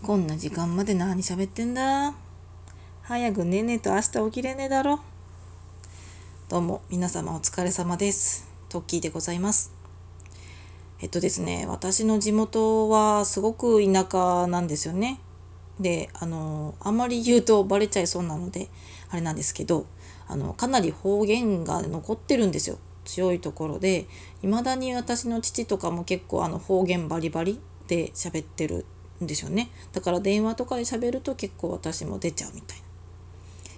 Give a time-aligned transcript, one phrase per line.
[0.00, 2.14] こんな時間まで何喋ってんだ？
[3.02, 5.00] 早く寝ねえと明日起きれねえだろ。
[6.48, 8.48] どうも皆様お疲れ様です。
[8.68, 9.72] トッキーでございます。
[11.02, 15.18] えっとですね私の地元はすごく田舎なんですよね。
[15.80, 18.68] であのあんまり言うとバレちゃいそうなので
[19.10, 19.84] あれなんですけど
[20.28, 22.78] あのかなり方言が残ってるんですよ。
[23.04, 24.06] 強いところで
[24.42, 28.86] 未だに私の父とかも結構あの方言バリバリで喋ってる
[29.22, 29.70] んですよね。
[29.92, 32.84] だから電話とかで喋ると結構私も出ちゃうみたいな。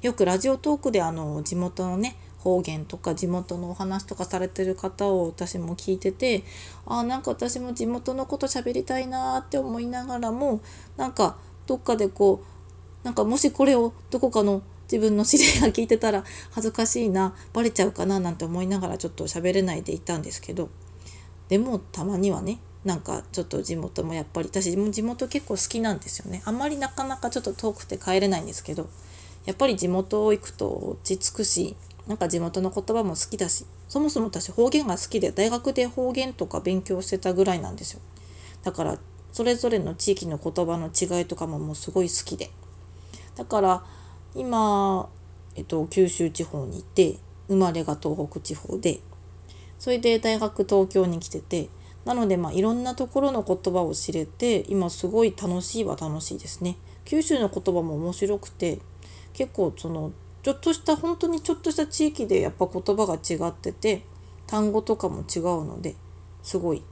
[0.02, 6.42] よくラジオトークであの地元のね方言とか地元のお話とかされてる方を私も聞いてて
[6.86, 10.62] あなんか私も地元のこと喋りたいなって思いながらも
[10.96, 11.36] なんか
[11.66, 20.70] どっかでこうなんかもしこれをどこかの自分の知り合いが聞いてたら恥ずかしいなバレちゃうかななんて思いながらちょっと喋れないでいたんですけど。
[21.50, 26.42] でもたまにはねなんかちょっと地元もやっぱり私も地元結構好きなんですよね。
[26.46, 28.88] あんまりなかなかちょっと遠くて帰れないんですけど
[29.45, 38.00] やっぱり地元行くと落ち着くしなんか地元の言葉も好きだしそもそも私方言が好きで大学で方言とか勉強してたぐらいなんですよ。
[38.62, 38.98] だから
[39.32, 42.50] それぞれの地域の言葉の違いとかももうすごい好きで。
[43.37, 43.84] だから
[44.34, 45.09] 今、
[45.54, 49.00] えっと、九州地方にいて生まれが東北地方で
[49.78, 51.68] それで大学東京に来てて
[52.04, 56.76] なのでまあいろんなところの言葉を知れて今すごい楽しいは楽しいですね。
[57.04, 58.79] 九州の言葉も面白くて
[59.32, 60.12] 結構その
[60.43, 64.03] ちょっとした本当にちょっとした地域でやっぱ言葉が違ってて
[64.47, 65.97] 単語とかも違うので
[66.43, 66.82] すごい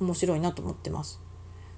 [0.00, 1.20] 面白いなと思ってます。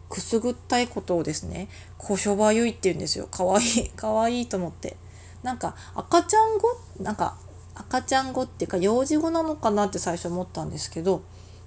[0.08, 1.68] くすぐったいことをですね
[1.98, 4.96] 「こしょばゆい」って言うんですよかわいいかわいいと思って
[5.42, 6.68] なんか赤ちゃん語？
[7.00, 7.36] なんか
[7.74, 11.22] 赤ちゃん語っていうか幼児語なのかなって最初思ったんですけど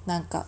[0.05, 0.47] なんか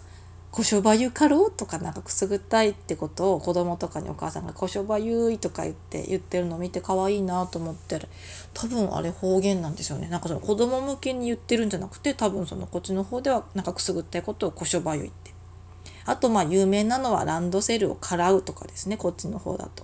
[0.53, 8.07] こしょばゆかろうとかなんかくすぐったいってことを子供とかにお母さんがこしょばゆいとか言って言ってるのを見て可愛いなと思ってる
[8.53, 10.07] 多分あれ方言なんですよね。
[10.09, 15.33] なんかその子供向けに言ってるんじゃなくて多分そのこっちの方ではなんかくすぐったいことをこしょばゆいって。
[16.05, 18.95] あとまあ有名なのはランドセルをからうとかですね。
[18.95, 19.83] こっちの方だと。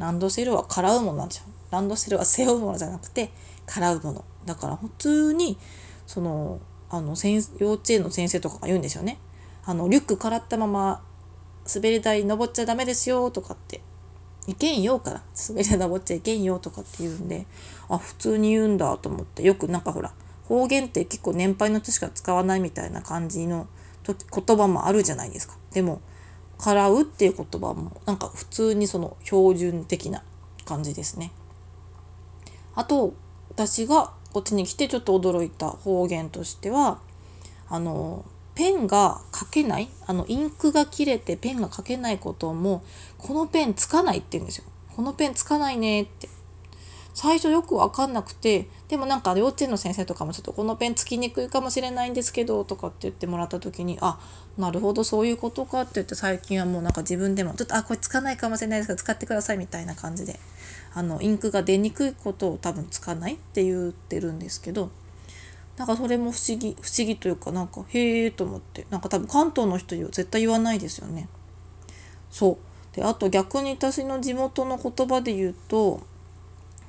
[0.00, 1.44] ランドセルはからうものなんですよ。
[1.70, 3.30] ランドセルは背負うものじゃなくて
[3.64, 4.24] からうもの。
[4.44, 5.56] だから普通に
[6.08, 6.58] その
[6.90, 7.14] あの
[7.58, 9.18] 幼稚園の先生とかが言うんですよね。
[9.64, 11.02] あのリュックからったまま
[11.72, 13.80] 滑り台登っちゃダメですよとかって
[14.46, 17.46] いけんよから滑り台登っちゃいけんよとかって言うんで
[17.88, 20.12] あ普通に言うんだと思ってよくなんかほら
[20.44, 23.68] 方言って結構年配の人しか使わないみたいな感じの
[24.04, 25.54] 言葉もあるじゃないですか。
[25.72, 26.00] でも
[26.58, 30.24] 「からう」っていう言葉もなんか普通にその標準的な
[30.64, 31.30] 感じですね。
[32.74, 33.14] あと
[33.50, 36.98] 私がこっちに来てちょっと驚いた方言としては
[37.68, 38.24] あの
[38.54, 42.82] ペンが書けないあのインクが切れてペンが書けないことも
[43.18, 44.64] このペンつかないって言うんですよ。
[44.94, 46.28] このペンつかないねって
[47.14, 54.18] 最初よく分かんなくてでもなんか幼稚園の先生とかもちょっとこのペンつきにくいかもしれないんですけどとかって言ってもらった時にあ
[54.56, 60.38] なるほどそういうことかって言って最近はもうなんか自分でもちょっとあこれつかないかもしれないですけど使ってくださいみたいな感じで
[60.94, 64.90] あのインクが出にくいことを多分つかないって言ってるんですけど
[65.76, 71.28] なんかそれも不思議不思議というかなんかへえと思ってなんか多分関東の人には絶対言わないですよね。
[72.30, 72.58] そ
[72.92, 76.02] うであと逆に私の地元の言葉で言うと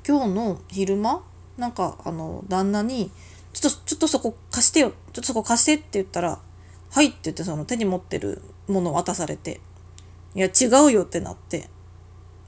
[0.07, 1.23] 今日の昼間
[1.57, 3.11] なんかあの旦那に
[3.53, 6.39] 「ちょっとちょっとそこ貸してよちょっとそこ貸して」って言ったら
[6.89, 9.61] 「はい」って言ってその手に持ってるものを渡されて
[10.35, 11.69] 「いや違うよ」ってなって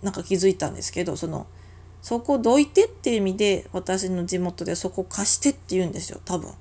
[0.02, 1.48] なんか気づいたんですけどその
[2.02, 6.52] そこどいてっていう意味で私の地元でそこ貸してって言うんですよ多分。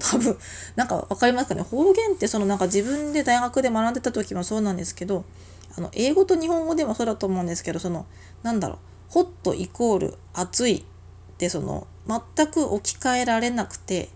[0.00, 0.36] 多分。
[0.76, 1.62] なんか分かりますかね？
[1.62, 5.24] 方言ってそのなんか自分で大学で学んでた時もそうなんですけど
[5.76, 8.06] あの英語と日本語でもそうだと思うんですけどその
[8.42, 8.78] なんだろう。
[9.08, 10.82] ホットイコール暑いっ
[11.38, 14.08] てその全く置き換えられなくて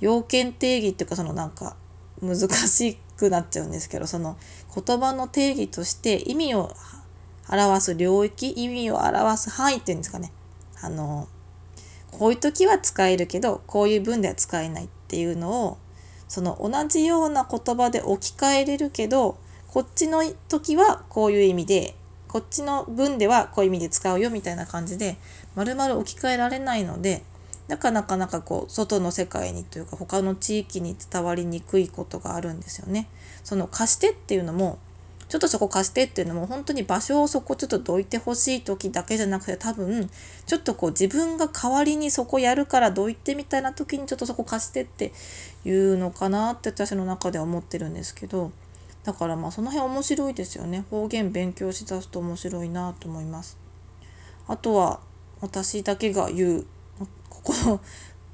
[0.00, 1.76] 要件定義っていうかそのなんか
[2.20, 4.36] 難しくなっちゃうんですけどその
[4.74, 6.72] 言葉の定義として意味を
[7.48, 10.32] 表す領域意味を表す範囲っていうんですかね。
[10.80, 11.28] あの
[12.10, 15.78] こういう時は使えるけどこういう文では使えないっていうのを
[16.28, 19.38] その同じような言葉で置き換えれるけど
[19.68, 21.96] こっちの時はこういう意味で
[22.34, 25.18] こっちの文ではこういう意味で使うよみたいな感じで
[25.54, 27.22] 丸々置き換えられないので
[27.68, 33.06] だかなかなかこう外の世界にというか他の地域に伝わりにくいことがあるんですよね。
[33.44, 34.80] その貸してっていうのも
[35.28, 40.10] ちょっとそこ貸してっていうのも本当に場所をそこちょっとどいてほしい時だけじゃなくて多分
[40.44, 45.12] ちょっとこう自分が代わりにそこやるからどいてみたいな時にちょっとそこ貸してって
[45.64, 48.50] いうのかなって私の中では思ってるんですけど
[49.04, 50.84] だからまあその辺面白いですよね。
[50.90, 53.58] 方言勉強しだすと面白いなと思います。
[54.48, 55.00] あとは
[55.40, 56.66] 私だけが言う
[57.28, 57.80] ここの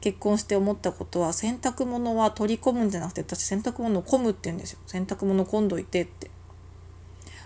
[0.01, 4.79] 結婚して思ったことは洗濯物は取り込むんじゃなくて私洗濯物を込むって言うんですよ。
[4.87, 6.31] 洗濯物込んどいてって。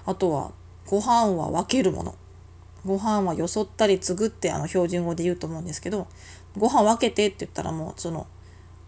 [0.07, 0.53] あとは
[0.87, 2.15] ご飯は分けるもの。
[2.85, 6.07] ご飯はよそったり継ぐってあの標準語で言うと思うんですけど
[6.59, 8.27] ご飯分けてって言ったらもうその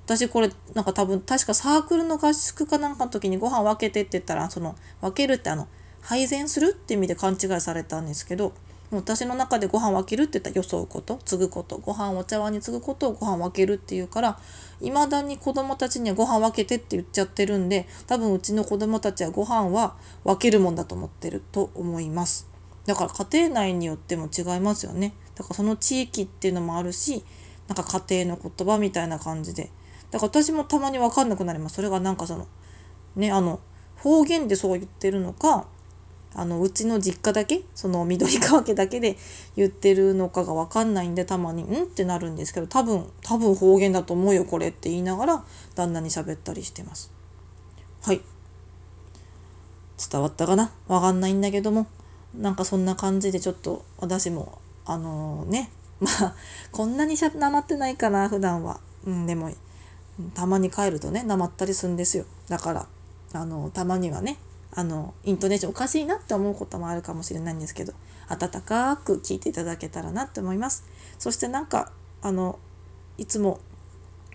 [0.07, 5.67] 私これなんか多分確かサークルの合宿かなんかの時にご飯分けてって言ったらその分けるってあの
[6.01, 8.53] 配膳するって意味で勘違いされたんですけど
[8.93, 14.39] 私の中でご飯分けるって言ったら装うこと継ぐことご飯お茶碗に継ぐことをご飯分けるっていうから
[14.81, 22.49] いまだに子供たちにはご飯分けてって言っちゃってるんで多分うちの子供たちはご飯は分けるもんだと思ってると思います。
[22.87, 25.15] だから家庭内によっても違いますよね。
[25.35, 27.25] だからその地域っていうのもあるし
[27.67, 29.71] なんか家庭の言葉みたいな感じで
[30.11, 32.47] だから私もたまに分かんなくなりますそれがなんかその
[33.17, 33.61] ねあの
[33.97, 35.67] 方言でそう言ってるのか
[36.35, 39.17] あのうちの実家だけその緑川家だけで
[39.57, 45.45] 言ってるのかが分かんないんでたまに「ん?」ってなるんですけど多分多分方言だと思うよこれって言いながら
[45.75, 47.11] 旦那に喋ったりしてます。
[48.03, 48.21] はい
[50.11, 50.71] 伝わったかな？
[50.89, 51.87] 分かんないんだけども
[52.35, 55.71] なんかそんな感じでちょっと私もあのー、ね
[56.01, 56.35] まあ
[56.71, 58.79] こんなにしゃなまってないかな普段は。
[59.07, 59.51] うん、でも
[60.35, 62.25] たまに帰るとねなまったりするんですよ。
[62.49, 62.87] だから
[63.33, 64.39] あのたまにはね
[64.73, 67.93] あのイントネーションおかしいなって思うこともあるかもしれないんですけど
[68.29, 70.85] 温かく聞いていただけたらなって思います。
[71.19, 71.93] そしてなんか
[72.23, 72.59] あの
[73.19, 73.61] いつも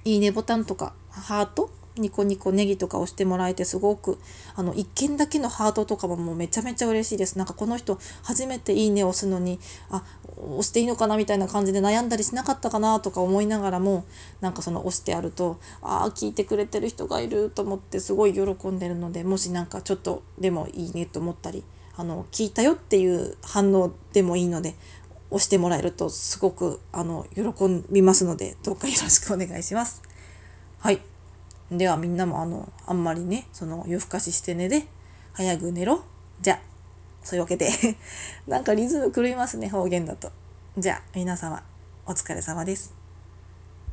[0.05, 4.17] いいねボタンとかハートニコニコネギとか押してもらえてすごく
[4.55, 9.59] あの1件だけのハートとかももうめちゃめちゃ嬉しいですなんかこの人初めていいね押すのに
[9.89, 10.03] あ
[10.37, 14.05] 押していいのかなみたいな感じで悩んだりしなかったかなとか思いながらも
[14.39, 21.63] なんかその押してあるとああ聞いてくれてる人がいると思ってすごい喜んでるのでもしなんかちょっとでもいいねと思ったり
[21.97, 24.75] あの聞いたよっていう反応でもいいので
[25.29, 27.43] 押してもらえるとすごくあの喜
[27.91, 30.01] びますのでどうかよろしくお願いします。
[30.79, 31.10] はい
[31.71, 34.85] ではみんなもあのあんまりねその夜更かししてねで
[35.33, 36.03] 早く寝ろ。
[36.41, 36.59] じゃあ
[37.23, 37.69] そういうわけで。
[38.47, 40.31] なんかリズム狂いますね方言だと。
[40.77, 41.63] じゃあ皆様
[42.05, 43.00] お疲れ様です。